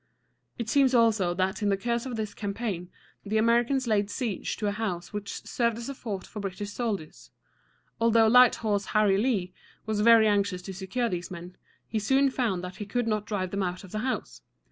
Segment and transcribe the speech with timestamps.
[0.57, 2.89] It seems also that in the course of this campaign
[3.23, 7.29] the Americans laid siege to a house which served as a fort for British soldiers.
[7.99, 9.53] Although Light Horse Harry Lee
[9.85, 11.55] was very anxious to secure these men,
[11.87, 14.41] he soon found that he could not drive them out of the house.